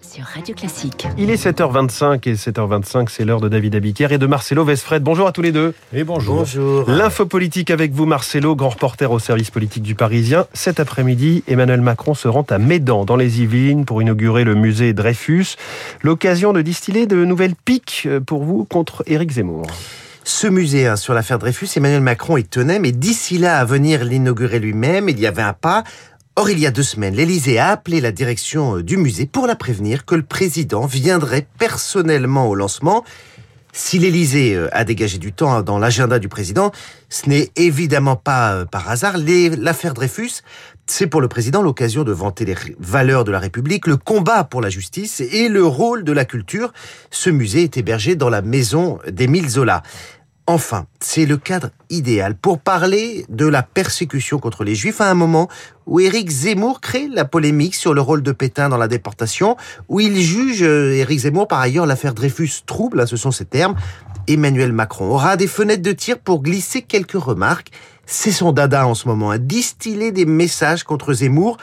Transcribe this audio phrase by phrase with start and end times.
[0.00, 1.06] sur Radio Classique.
[1.18, 5.02] Il est 7h25 et 7h25, c'est l'heure de David Abiker et de Marcelo Vesfred.
[5.02, 5.74] Bonjour à tous les deux.
[5.92, 6.36] Et bonjour.
[6.36, 6.90] Bonjour.
[6.90, 10.46] L'info politique avec vous, Marcelo, grand reporter au service politique du Parisien.
[10.52, 14.92] Cet après-midi, Emmanuel Macron se rend à Médan, dans les Yvelines, pour inaugurer le musée
[14.92, 15.56] Dreyfus.
[16.02, 19.66] L'occasion de distiller de nouvelles piques pour vous contre Éric Zemmour.
[20.24, 24.04] Ce musée hein, sur l'affaire Dreyfus, Emmanuel Macron y tenait, mais d'ici là à venir
[24.04, 25.84] l'inaugurer lui-même, il y avait un pas.
[26.40, 29.46] Or, il y a deux semaines, l'Élysée a appelé la direction euh, du musée pour
[29.46, 33.04] la prévenir que le président viendrait personnellement au lancement.
[33.74, 36.72] Si l'Élysée euh, a dégagé du temps dans l'agenda du président,
[37.10, 39.16] ce n'est évidemment pas euh, par hasard.
[39.18, 40.40] L'affaire Dreyfus,
[40.86, 44.62] c'est pour le président l'occasion de vanter les valeurs de la République, le combat pour
[44.62, 46.72] la justice et le rôle de la culture.
[47.10, 49.82] Ce musée est hébergé dans la maison d'Émile Zola.
[50.46, 55.14] Enfin, c'est le cadre idéal pour parler de la persécution contre les Juifs à un
[55.14, 55.48] moment
[55.86, 59.56] où Éric Zemmour crée la polémique sur le rôle de Pétain dans la déportation,
[59.88, 63.76] où il juge euh, Éric Zemmour par ailleurs l'affaire Dreyfus trouble, ce sont ses termes.
[64.26, 67.70] Emmanuel Macron aura des fenêtres de tir pour glisser quelques remarques.
[68.06, 71.58] C'est son dada en ce moment, à distiller des messages contre Zemmour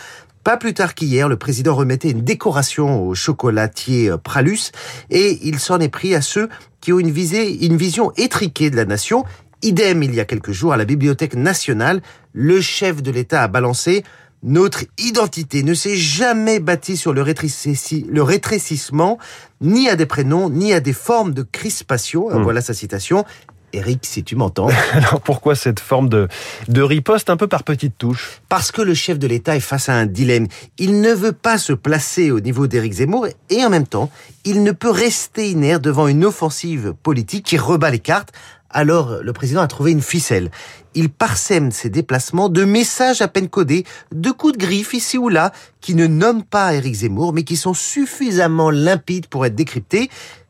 [0.47, 4.71] pas plus tard qu'hier, le président remettait une décoration au chocolatier euh, Pralus
[5.09, 6.47] et il s'en est pris à ceux
[6.79, 9.25] qui ont une, visée, une vision étriquée de la nation.
[9.61, 13.49] Idem, il y a quelques jours, à la Bibliothèque nationale, le chef de l'État a
[13.49, 14.05] balancé
[14.43, 19.17] notre identité ne s'est jamais bâtie sur le, le, rétrécissement,
[19.61, 22.29] ni à des prénoms, ni à des formes de crispation.
[22.29, 22.43] Mmh.
[22.43, 23.25] Voilà sa citation.
[23.73, 24.69] Eric, si tu m'entends.
[24.93, 26.27] Alors pourquoi cette forme de,
[26.67, 29.89] de riposte un peu par petites touches Parce que le chef de l'État est face
[29.89, 30.47] à un dilemme.
[30.77, 34.09] Il ne veut pas se placer au niveau d'Éric Zemmour et en même temps,
[34.45, 38.31] il ne peut rester inerte devant une offensive politique qui rebat les cartes.
[38.69, 40.51] Alors le président a trouvé une ficelle.
[40.93, 45.29] Il parsème ses déplacements de messages à peine codés, de coups de griffe ici ou
[45.29, 50.09] là, qui ne nomment pas Éric Zemmour, mais qui sont suffisamment limpides pour être décryptés.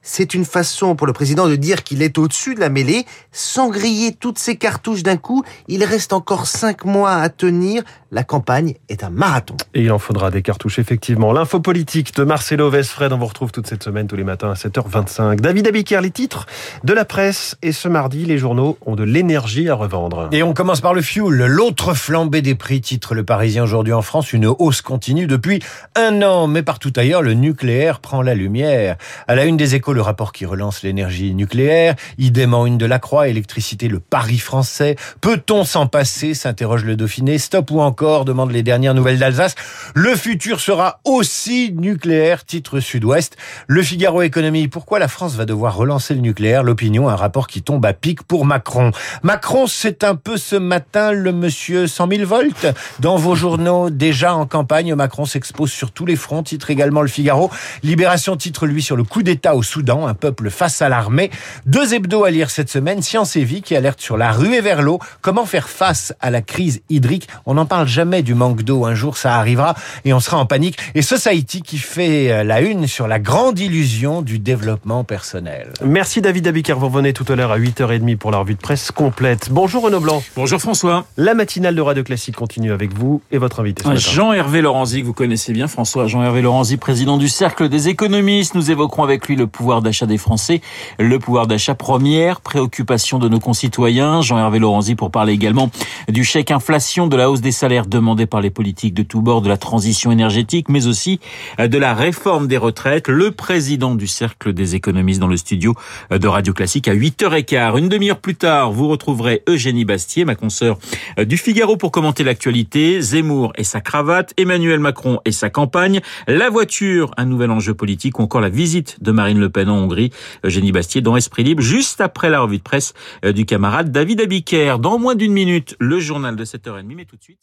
[0.10, 3.70] C'est une façon pour le président de dire qu'il est au-dessus de la mêlée, sans
[3.70, 5.44] griller toutes ses cartouches d'un coup.
[5.68, 7.84] Il reste encore cinq mois à tenir.
[8.10, 9.58] La campagne est un marathon.
[9.74, 11.34] Et il en faudra des cartouches, effectivement.
[11.34, 14.54] L'info politique de Marcelo Vesfred, on vous retrouve toute cette semaine, tous les matins à
[14.54, 15.42] 7h25.
[15.42, 16.46] David Abiker, les titres
[16.86, 17.58] de la presse.
[17.62, 20.30] Et ce mardi, les journaux ont de l'énergie à revendre.
[20.32, 21.48] Et on commence par le fuel.
[21.48, 24.32] L'autre flambée des prix, titre le Parisien aujourd'hui en France.
[24.32, 25.62] Une hausse continue depuis
[25.96, 26.48] un an.
[26.48, 28.96] Mais partout ailleurs, le nucléaire prend la lumière.
[29.28, 32.86] À la une des écoles le rapport qui relance l'énergie nucléaire, idem en une de
[32.86, 34.96] la Croix, électricité, le pari français.
[35.22, 37.40] Peut-on s'en passer s'interroge le Dauphiné.
[37.40, 39.56] Stop ou encore demande les dernières nouvelles d'Alsace.
[39.96, 43.38] Le futur sera aussi nucléaire, titre Sud-Ouest.
[43.66, 46.62] Le Figaro Économie, pourquoi la France va devoir relancer le nucléaire?
[46.62, 48.92] L'opinion, un rapport qui tombe à pic pour Macron.
[49.24, 52.68] Macron, c'est un peu ce matin le monsieur 100 000 volts.
[53.00, 57.08] Dans vos journaux, déjà en campagne, Macron s'expose sur tous les fronts, titre également le
[57.08, 57.50] Figaro.
[57.82, 61.30] Libération titre lui sur le coup d'État au Soudan un peuple face à l'armée.
[61.68, 64.82] Deux hebdos à lire cette semaine, Science et Vie qui alerte sur la ruée vers
[64.82, 64.98] l'eau.
[65.22, 67.28] Comment faire face à la crise hydrique?
[67.46, 68.86] On n'en parle jamais du manque d'eau.
[68.86, 70.80] Un jour, ça arrivera et on sera en panique.
[70.96, 75.74] Et Society qui fait euh, la une sur la grande illusion du développement personnel.
[75.86, 76.74] Merci David Abiker.
[76.74, 79.50] Vous revenez tout à l'heure à 8h30 pour la revue de presse complète.
[79.52, 80.24] Bonjour Renaud Blanc.
[80.36, 81.06] Bonjour François.
[81.18, 83.84] La matinale de Radio Classique continue avec vous et votre invité.
[83.94, 86.08] Jean-Hervé Lorenzi, que vous connaissez bien François.
[86.08, 88.56] Jean-Hervé Lorenzi, président du Cercle des économistes.
[88.56, 90.62] Nous évoquerons avec lui le pouvoir d'achat des Français.
[90.98, 94.22] Le pouvoir d'achat première préoccupation de nos concitoyens.
[94.22, 95.70] Jean-Hervé Lorenzi pour parler également
[96.08, 99.42] du chèque inflation, de la hausse des salaires demandés par les politiques de tous bords,
[99.42, 101.20] de la transition énergétique, mais aussi
[101.60, 103.10] de la réforme des retraites.
[103.10, 105.74] Le président du Cercle des économistes dans le studio
[106.10, 107.78] de Radio Classique à 8h15.
[107.78, 110.78] Une demi-heure plus tard, vous retrouverez Eugénie Bastier, ma consoeur
[111.18, 113.02] du Figaro pour commenter l'actualité.
[113.02, 118.20] Zemmour et sa cravate, Emmanuel Macron et sa campagne, la voiture, un nouvel enjeu politique
[118.20, 120.12] ou encore la visite de Marine Le Pen en Hongrie.
[120.44, 124.78] Eugénie Bastier dans Esprit Libre, juste après la revue de presse du camarade David Abiker.
[124.80, 127.40] Dans moins d'une minute, le journal de 7h30, mais tout de suite.